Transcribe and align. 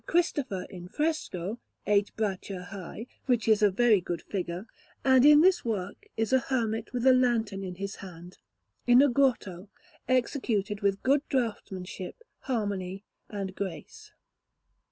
Christopher 0.07 0.65
in 0.71 0.87
fresco, 0.87 1.59
eight 1.85 2.09
braccia 2.15 2.63
high, 2.69 3.05
which 3.27 3.47
is 3.47 3.61
a 3.61 3.69
very 3.69 4.01
good 4.01 4.23
figure; 4.23 4.65
and 5.05 5.23
in 5.23 5.41
this 5.41 5.63
work 5.63 6.07
is 6.17 6.33
a 6.33 6.39
hermit 6.39 6.91
with 6.91 7.05
a 7.05 7.13
lantern 7.13 7.63
in 7.63 7.75
his 7.75 7.97
hand, 7.97 8.39
in 8.87 9.03
a 9.03 9.07
grotto, 9.07 9.69
executed 10.07 10.81
with 10.81 11.03
good 11.03 11.21
draughtsmanship, 11.29 12.15
harmony, 12.39 13.03
and 13.29 13.53
grace. 13.53 14.11